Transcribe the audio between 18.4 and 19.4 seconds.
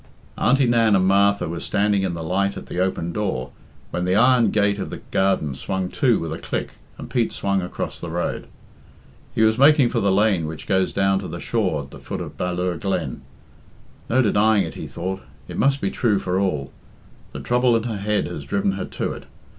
driven her to it.